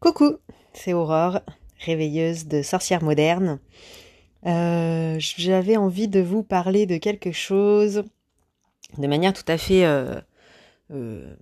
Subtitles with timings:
[0.00, 0.36] Coucou,
[0.74, 1.40] c'est Aurore,
[1.84, 3.58] réveilleuse de sorcière moderne.
[4.46, 8.04] Euh, J'avais envie de vous parler de quelque chose
[8.96, 10.20] de manière tout à fait euh,
[10.92, 11.34] euh,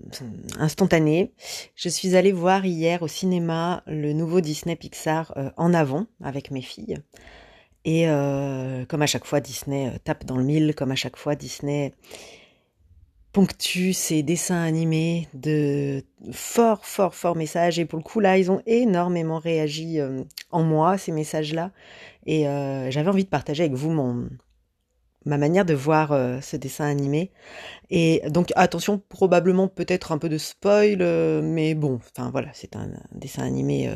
[0.59, 1.35] instantanée.
[1.75, 6.63] Je suis allée voir hier au cinéma le nouveau Disney Pixar en avant avec mes
[6.63, 6.97] filles.
[7.85, 8.07] Et
[8.89, 11.93] comme à chaque fois, Disney tape dans le mille, comme à chaque fois, Disney
[13.37, 17.79] ponctue ces dessins animés de forts, forts, forts messages.
[17.79, 21.71] Et pour le coup, là, ils ont énormément réagi euh, en moi, ces messages-là.
[22.25, 24.31] Et euh, j'avais envie de partager avec vous mon,
[25.27, 27.31] ma manière de voir euh, ce dessin animé.
[27.91, 30.97] Et donc, attention, probablement peut-être un peu de spoil,
[31.43, 33.95] mais bon, enfin voilà, c'est un, dessin animé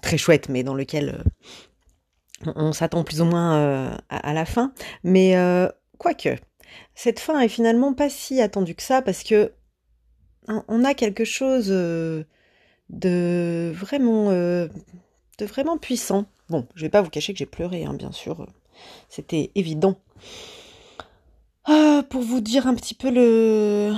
[0.00, 1.22] très chouette, mais dans lequel
[2.46, 4.72] on, s'attend plus ou moins à, à la fin.
[5.04, 5.34] Mais
[5.98, 6.38] quoique,
[6.94, 9.52] cette fin est finalement pas si attendue que ça, parce que
[10.48, 12.24] on on a quelque chose euh,
[12.88, 14.68] de vraiment, euh,
[15.38, 16.26] de vraiment puissant.
[16.48, 18.46] Bon, je vais pas vous cacher que j'ai pleuré, hein, bien sûr, euh,
[19.08, 20.00] c'était évident.
[21.64, 23.94] Ah, pour vous dire un petit peu le,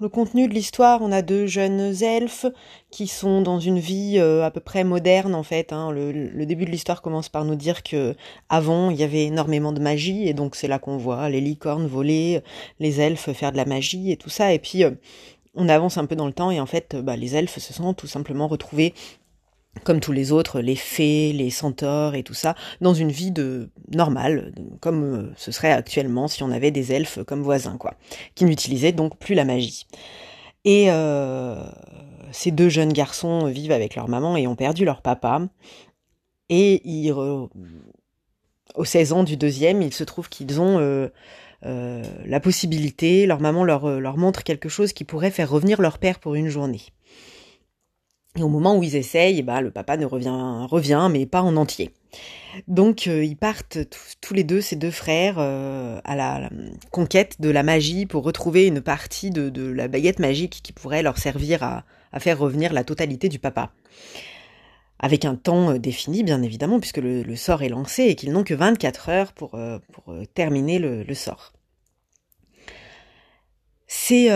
[0.00, 2.46] le contenu de l'histoire, on a deux jeunes elfes
[2.90, 5.72] qui sont dans une vie euh, à peu près moderne en fait.
[5.72, 5.90] hein.
[5.92, 8.14] Le, début de l'histoire commence par nous dire que
[8.48, 11.86] avant il y avait énormément de magie et donc c'est là qu'on voit les licornes
[11.86, 12.40] voler,
[12.78, 14.54] les elfes faire de la magie et tout ça.
[14.54, 14.92] Et puis euh,
[15.54, 17.72] on avance un peu dans le temps et en fait euh, bah, les elfes se
[17.74, 18.94] sont tout simplement retrouvés
[19.84, 23.70] comme tous les autres, les fées, les centaures et tout ça, dans une vie de
[23.94, 27.94] normale, comme euh, ce serait actuellement si on avait des elfes comme voisins, quoi,
[28.34, 29.86] qui n'utilisaient donc plus la magie.
[30.64, 31.64] Et euh,
[32.32, 35.48] ces deux jeunes garçons vivent avec leur maman et ont perdu leur papa.
[36.48, 37.48] Et ils, aux
[38.84, 44.16] 16 ans du deuxième, il se trouve qu'ils ont euh, la possibilité, leur maman leur
[44.18, 46.82] montre quelque chose qui pourrait faire revenir leur père pour une journée.
[48.36, 51.56] Et au moment où ils essayent, eh ben, le papa ne revient, mais pas en
[51.56, 51.90] entier.
[52.68, 53.78] Donc euh, ils partent
[54.20, 56.48] tous, les deux, ces deux frères, euh, à la,
[56.90, 61.18] conquête de la magie pour retrouver une partie de, la baguette magique qui pourrait leur
[61.18, 61.84] servir à,
[62.18, 63.72] faire revenir la totalité du papa.
[64.98, 68.44] Avec un temps euh, défini, bien évidemment, puisque le, sort est lancé et qu'ils n'ont
[68.44, 69.58] que 24 heures pour,
[70.34, 71.52] terminer le, le sort.
[73.86, 74.28] C'est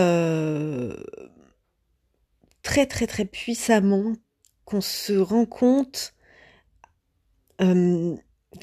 [2.85, 4.13] très très puissamment
[4.65, 6.13] qu'on se rend compte
[7.61, 8.15] euh,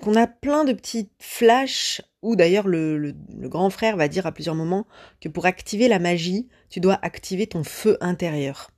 [0.03, 4.27] qu'on a plein de petits flashs où d'ailleurs le, le- le grand frère va dire
[4.27, 4.87] à plusieurs moments
[5.21, 8.71] que pour activer la magie, tu dois activer ton feu intérieur.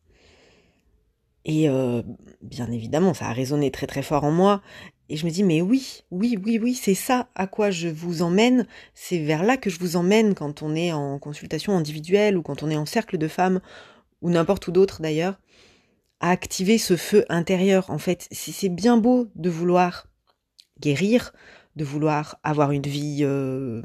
[1.44, 2.02] Et euh,
[2.42, 4.62] bien évidemment, ça a résonné très très fort en moi.
[5.10, 8.22] Et je me dis, mais oui, oui, oui, oui, c'est ça à quoi je vous
[8.22, 8.66] emmène.
[8.94, 12.62] C'est vers là que je vous emmène quand on est en consultation individuelle ou quand
[12.62, 13.60] on est en cercle de femmes
[14.24, 15.38] ou n'importe où d'autre d'ailleurs,
[16.18, 17.90] à activer ce feu intérieur.
[17.90, 20.06] En fait, c'est bien beau de vouloir
[20.80, 21.32] guérir,
[21.76, 23.82] de vouloir avoir une vie euh,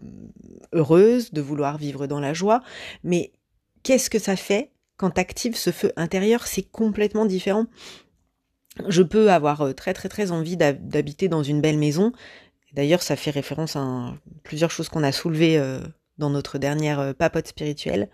[0.71, 2.61] heureuse, de vouloir vivre dans la joie,
[3.03, 3.33] mais
[3.83, 6.47] qu'est-ce que ça fait quand tu actives ce feu intérieur?
[6.47, 7.65] C'est complètement différent.
[8.87, 12.13] Je peux avoir euh, très très très envie d'hab- d'habiter dans une belle maison.
[12.73, 14.13] D'ailleurs, ça fait référence à
[14.43, 15.81] plusieurs choses qu'on a soulevées euh,
[16.17, 18.09] dans notre dernière papote spirituelle.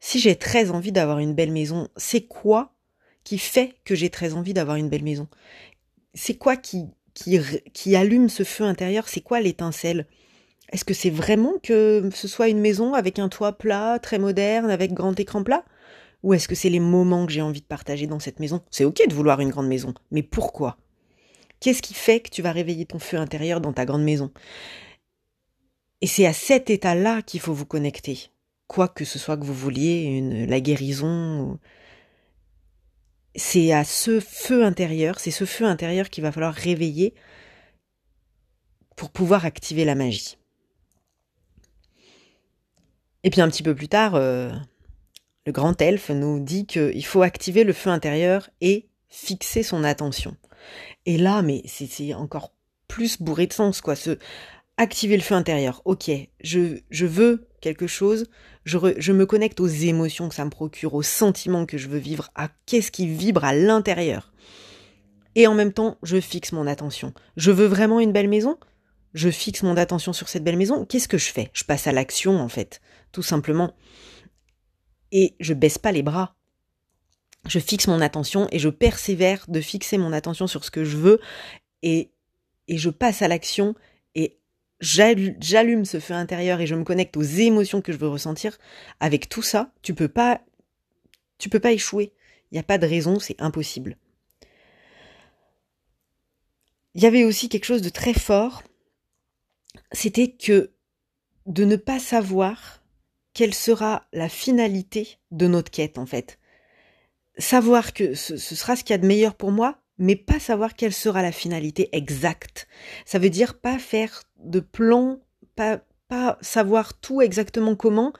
[0.00, 2.72] Si j'ai très envie d'avoir une belle maison, c'est quoi
[3.24, 5.28] qui fait que j'ai très envie d'avoir une belle maison?
[6.14, 6.88] C'est quoi qui,
[7.94, 9.08] allume ce feu intérieur?
[9.08, 10.06] C'est quoi l'étincelle?
[10.70, 14.70] Est-ce que c'est vraiment que ce soit une maison avec un toit plat, très moderne,
[14.70, 15.64] avec grand écran plat?
[16.22, 18.62] Ou est-ce que c'est les moments que j'ai envie de partager dans cette maison?
[18.70, 20.76] C'est ok de vouloir une grande maison, mais pourquoi?
[21.60, 24.30] Qu'est-ce qui fait que tu vas réveiller ton feu intérieur dans ta grande maison?
[26.00, 28.30] Et c'est à cet état-là qu'il faut vous connecter.
[28.68, 31.58] Quoi que ce soit que vous vouliez, la guérison,
[33.34, 37.14] c'est à ce feu intérieur, c'est ce feu intérieur qu'il va falloir réveiller
[38.94, 40.38] pour pouvoir activer la magie.
[43.24, 44.50] Et puis un petit peu plus tard, euh,
[45.46, 50.36] le grand elfe nous dit qu'il faut activer le feu intérieur et fixer son attention.
[51.06, 52.52] Et là, mais c'est c'est encore
[52.86, 53.96] plus bourré de sens, quoi.
[53.96, 54.18] Ce
[54.76, 55.82] activer le feu intérieur.
[55.84, 56.10] Ok,
[56.40, 58.26] je, je veux quelque chose.
[58.64, 62.30] Je, me connecte aux émotions que ça me procure, aux sentiments que je veux vivre,
[62.34, 64.32] à qu'est-ce qui vibre à l'intérieur.
[65.34, 67.12] Et en même temps, je fixe mon attention.
[67.36, 68.58] Je veux vraiment une belle maison?
[69.14, 70.84] Je fixe mon attention sur cette belle maison.
[70.84, 71.50] Qu'est-ce que je fais?
[71.52, 72.80] Je passe à l'action, en fait,
[73.12, 73.74] tout simplement.
[75.12, 76.34] Et je baisse pas les bras.
[77.46, 80.96] Je fixe mon attention et je persévère de fixer mon attention sur ce que je
[80.96, 81.20] veux
[81.82, 82.10] et,
[82.66, 83.74] et je passe à l'action
[84.80, 88.58] j'allume ce feu intérieur et je me connecte aux émotions que je veux ressentir.
[89.00, 90.40] Avec tout ça, tu peux pas
[91.38, 92.12] Tu peux pas échouer.
[92.50, 93.96] Il n'y a pas de raison, c'est impossible.
[96.94, 98.62] Il y avait aussi quelque chose de très fort,
[99.92, 100.72] c'était que
[101.46, 102.82] de ne pas savoir
[103.34, 106.38] quelle sera la finalité de notre quête en fait.
[107.36, 110.74] Savoir que ce, sera ce qu'il y a de meilleur pour moi, mais pas savoir
[110.74, 112.68] quelle sera la finalité exacte.
[113.04, 115.20] Ça veut dire pas faire de plan,
[115.56, 118.12] pas, pas savoir tout exactement comment,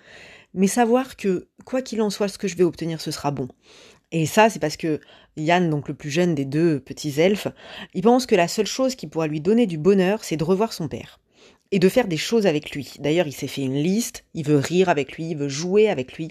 [0.55, 3.49] mais savoir que quoi qu'il en soit, ce que je vais obtenir, ce sera bon.
[4.11, 5.01] Et ça, c'est parce que
[5.37, 7.49] Yann, donc le plus jeune des deux petits elfes,
[7.95, 10.73] il pense que la seule chose qui pourra lui donner du bonheur, c'est de revoir
[10.73, 11.21] son père.
[11.71, 12.95] Et de faire des choses avec lui.
[12.99, 16.15] D'ailleurs, il s'est fait une liste, il veut rire avec lui, il veut jouer avec
[16.15, 16.31] lui,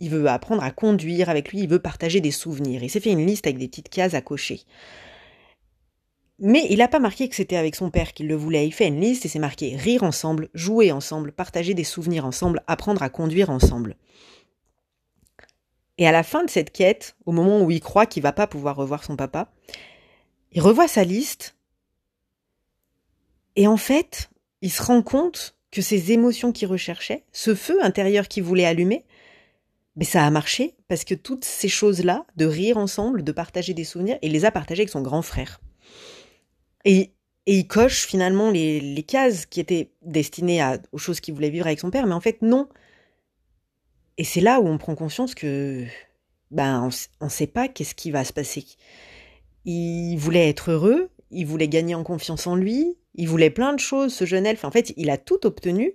[0.00, 2.82] il veut apprendre à conduire avec lui, il veut partager des souvenirs.
[2.82, 4.62] Il s'est fait une liste avec des petites cases à cocher.
[6.40, 8.66] Mais il n'a pas marqué que c'était avec son père qu'il le voulait.
[8.66, 12.62] Il fait une liste et c'est marqué rire ensemble, jouer ensemble, partager des souvenirs ensemble,
[12.68, 13.96] apprendre à conduire ensemble.
[15.98, 18.46] Et à la fin de cette quête, au moment où il croit qu'il va pas
[18.46, 19.50] pouvoir revoir son papa,
[20.52, 21.56] il revoit sa liste.
[23.56, 24.30] Et en fait,
[24.62, 29.04] il se rend compte que ces émotions qu'il recherchait, ce feu intérieur qu'il voulait allumer,
[29.98, 33.84] mais ça a marché parce que toutes ces choses-là, de rire ensemble, de partager des
[33.84, 35.60] souvenirs, il les a partagées avec son grand frère.
[36.84, 37.12] Et,
[37.50, 41.80] il coche finalement les, cases qui étaient destinées à, aux choses qu'il voulait vivre avec
[41.80, 42.68] son père, mais en fait non,
[44.18, 45.84] et c'est là où on prend conscience que
[46.50, 46.90] ben
[47.20, 48.66] on ne sait pas qu'est-ce qui va se passer.
[49.64, 53.80] Il voulait être heureux, il voulait gagner en confiance en lui, il voulait plein de
[53.80, 54.64] choses, ce jeune elfe.
[54.64, 55.94] En fait, il a tout obtenu,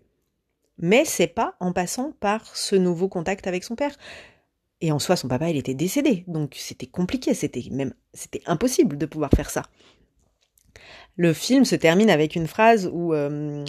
[0.77, 3.95] mais c'est pas en passant par ce nouveau contact avec son père.
[4.81, 8.97] Et en soi, son papa, il était décédé, donc c'était compliqué, c'était même c'était impossible
[8.97, 9.63] de pouvoir faire ça.
[11.15, 13.63] Le film se termine avec une phrase où euh,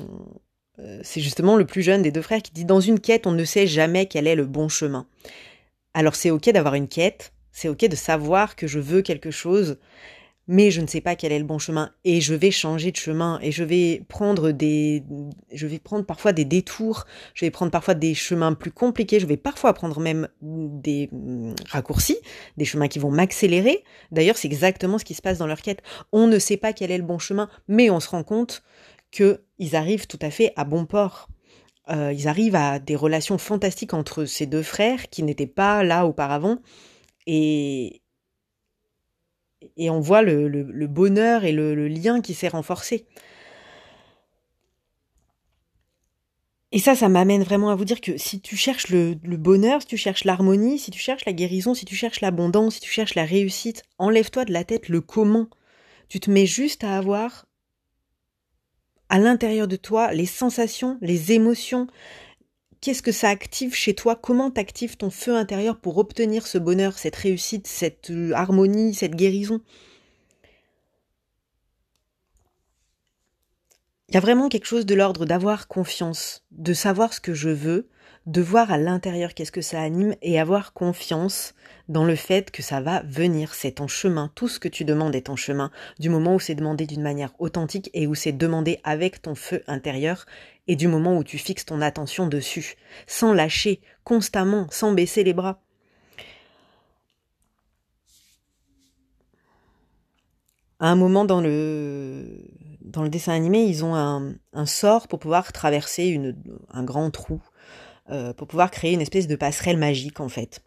[0.80, 3.32] euh, c'est justement le plus jeune des deux frères qui dit Dans une quête, on
[3.32, 5.06] ne sait jamais quel est le bon chemin.
[5.92, 9.78] Alors c'est ok d'avoir une quête, c'est ok de savoir que je veux quelque chose,
[10.46, 12.96] mais je ne sais pas quel est le bon chemin et je vais changer de
[12.96, 15.04] chemin et je vais prendre des
[15.52, 17.04] je vais prendre parfois des détours,
[17.34, 21.10] je vais prendre parfois des chemins plus compliqués, je vais parfois prendre même des
[21.70, 22.18] raccourcis,
[22.56, 23.84] des chemins qui vont m'accélérer.
[24.10, 25.82] D'ailleurs, c'est exactement ce qui se passe dans leur quête.
[26.12, 28.62] On ne sait pas quel est le bon chemin, mais on se rend compte
[29.10, 31.28] qu'ils arrivent tout à fait à bon port.
[31.90, 36.06] Euh, ils arrivent à des relations fantastiques entre ces deux frères qui n'étaient pas là
[36.06, 36.58] auparavant.
[37.26, 38.02] Et,
[39.76, 43.06] et on voit le, bonheur et le, lien qui s'est renforcé.
[46.72, 49.86] Et ça, ça m'amène vraiment à vous dire que si tu cherches le, bonheur, si
[49.86, 53.14] tu cherches l'harmonie, si tu cherches la guérison, si tu cherches l'abondance, si tu cherches
[53.14, 55.48] la réussite, enlève-toi de la tête le comment.
[56.08, 57.46] Tu te mets juste à avoir
[59.08, 61.86] à l'intérieur de toi, les sensations, les émotions,
[62.84, 66.98] qu'est-ce que ça active chez toi, comment t'actives ton feu intérieur pour obtenir ce bonheur,
[66.98, 69.62] cette réussite, cette euh, harmonie, cette guérison?
[74.10, 77.48] Il y a vraiment quelque chose de l'ordre d'avoir confiance, de savoir ce que je
[77.48, 77.88] veux,
[78.26, 81.54] de voir à l'intérieur qu'est-ce que ça anime et avoir confiance
[81.88, 85.14] dans le fait que ça va venir, c'est en chemin, tout ce que tu demandes
[85.14, 88.80] est en chemin, du moment où c'est demandé d'une manière authentique et où c'est demandé
[88.84, 90.26] avec ton feu intérieur,
[90.66, 92.76] et du moment où tu fixes ton attention dessus,
[93.06, 95.60] sans lâcher, constamment, sans baisser les bras.
[100.80, 102.44] À un moment dans le,
[102.80, 106.20] dans le dessin animé, ils ont un, sort pour pouvoir traverser
[106.70, 107.40] un grand trou,
[108.10, 110.62] euh, pour pouvoir créer une espèce de passerelle magique en fait.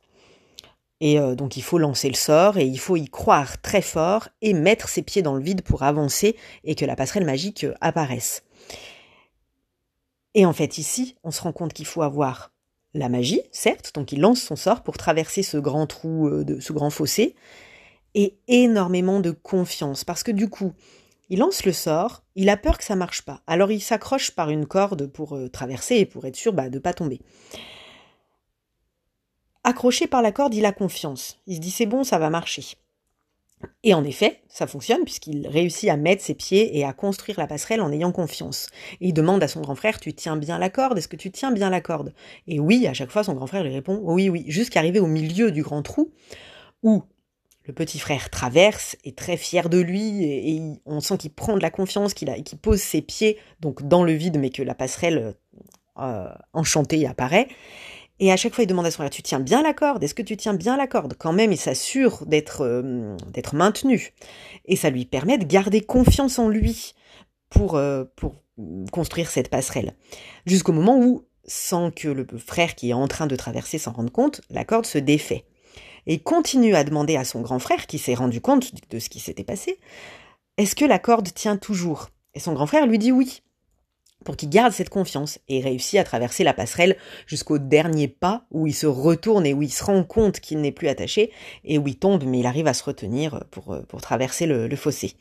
[1.00, 4.30] Et euh, donc il faut lancer le sort et il faut y croire très fort
[4.42, 8.47] et mettre ses pieds dans le vide pour avancer et que la passerelle magique apparaisse.
[10.38, 12.52] Et en fait ici, on se rend compte qu'il faut avoir
[12.94, 16.74] la magie, certes, donc il lance son sort pour traverser ce grand trou, euh, ce
[16.74, 17.36] grand fossé,
[18.14, 20.74] et énormément de confiance, parce que du coup,
[21.30, 24.52] il lance le sort, il a peur que ça marche pas, alors il s'accroche par
[24.52, 27.20] une corde pour traverser et pour être sûr bah, de ne pas tomber.
[29.64, 31.40] Accroché par la corde, il a confiance.
[31.48, 32.78] Il se dit c'est bon, ça va marcher.
[33.84, 37.48] Et en effet, ça fonctionne puisqu'il réussit à mettre ses pieds et à construire la
[37.48, 38.68] passerelle en ayant confiance.
[39.02, 41.32] Et il demande à son grand frère, tu tiens bien la corde Est-ce que tu
[41.32, 42.14] tiens bien la corde?
[42.48, 45.08] Et oui, à chaque fois, son grand frère lui répond, oui, oui, jusqu'à arriver au
[45.08, 46.12] milieu du grand trou,
[46.84, 47.04] où
[47.68, 51.62] le petit frère traverse, est très fier de lui, et, on sent qu'il prend de
[51.62, 52.30] la confiance, qu'il
[52.62, 55.36] pose ses pieds donc dans le vide, mais que la passerelle
[56.00, 57.48] euh, enchantée apparaît.
[58.20, 60.04] Et à chaque fois, il demande à son frère, tu tiens bien la corde?
[60.04, 61.14] Est-ce que tu tiens bien la corde?
[61.18, 64.14] Quand même, il s'assure d'être euh, d'être maintenu.
[64.66, 66.96] Et ça lui permet de garder confiance en lui
[67.50, 68.44] pour, euh, pour
[68.92, 69.94] construire cette passerelle.
[70.46, 74.12] Jusqu'au moment où, sans que le frère qui est en train de traverser s'en rende
[74.12, 75.46] compte, la corde se défait.
[76.08, 79.20] et continue à demander à son grand frère, qui s'est rendu compte de ce qui
[79.20, 79.78] s'était passé,
[80.58, 82.10] est-ce que la corde tient toujours?
[82.34, 83.42] Et son grand frère lui dit oui,
[84.26, 86.98] pour qu'il garde cette confiance et réussit à traverser la passerelle
[87.28, 90.72] jusqu'au dernier pas où il se retourne et où il se rend compte qu'il n'est
[90.72, 91.32] plus attaché
[91.64, 95.16] et où il tombe, mais il arrive à se retenir pour, pour traverser le, fossé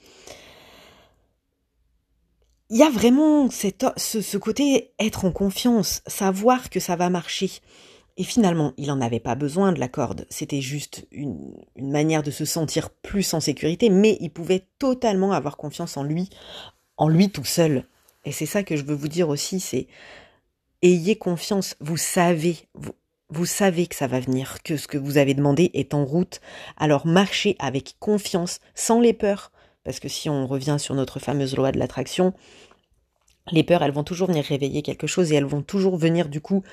[2.68, 7.50] il y a vraiment cette, ce, côté être en confiance, savoir que ça va marcher.
[8.16, 12.30] Et finalement, il n'en avait pas besoin de la corde, c'était juste une, manière de
[12.30, 16.30] se sentir plus en sécurité, mais il pouvait totalement avoir confiance en lui,
[16.96, 17.84] en lui tout seul.
[18.26, 19.86] Et c'est ça que je veux vous dire aussi, c'est
[20.82, 22.56] ayez confiance, vous savez,
[23.30, 26.40] vous, savez que ça va venir, que ce que vous avez demandé est en route,
[26.76, 29.52] alors marchez avec confiance, sans les peurs,
[29.84, 32.34] parce que si on revient sur notre fameuse loi de l'attraction,
[33.52, 36.40] les peurs, elles vont toujours venir réveiller quelque chose et elles vont toujours venir du
[36.40, 36.64] coup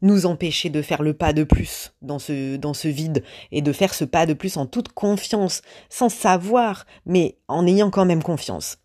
[0.00, 3.72] nous empêcher de faire le pas de plus dans ce, dans ce vide et de
[3.72, 8.22] faire ce pas de plus en toute confiance, sans savoir, mais en ayant quand même
[8.22, 8.78] confiance.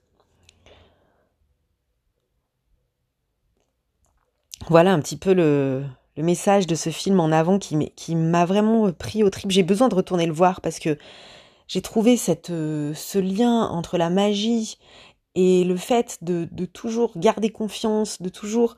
[4.68, 5.86] Voilà un petit peu le,
[6.18, 9.52] message de ce film en avant qui m'a vraiment pris au trip.
[9.52, 10.98] J'ai besoin de retourner le voir parce que
[11.70, 14.78] j'ai trouvé euh, ce lien entre la magie
[15.36, 18.76] et le fait de, de toujours garder confiance, de toujours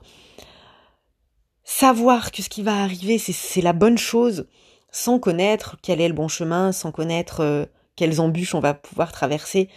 [1.64, 4.46] savoir que ce qui va arriver, c'est la bonne chose,
[4.90, 7.64] sans connaître quel est le bon chemin, sans connaître euh,
[7.96, 9.68] quelles embûches on va pouvoir traverser.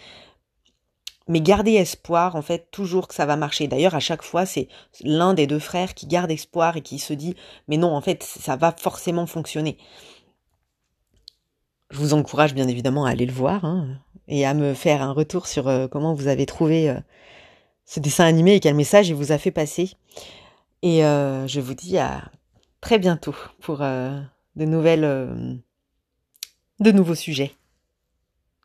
[1.28, 3.66] Mais garder espoir, en fait, toujours que ça va marcher.
[3.66, 4.68] D'ailleurs, à chaque fois, c'est
[5.02, 7.34] l'un des deux frères qui garde espoir et qui se dit,
[7.66, 9.76] mais non, en fait, ça va forcément fonctionner.
[11.90, 15.12] Je vous encourage bien évidemment à aller le voir hein, et à me faire un
[15.12, 17.00] retour sur euh, comment vous avez trouvé euh,
[17.84, 19.90] ce dessin animé et quel message il vous a fait passer.
[20.82, 22.30] Et euh, je vous dis à
[22.80, 25.62] très bientôt pour de nouvelles,
[26.80, 27.52] de nouveaux sujets.